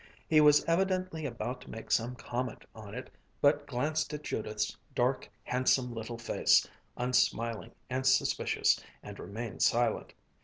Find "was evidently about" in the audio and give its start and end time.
0.41-1.61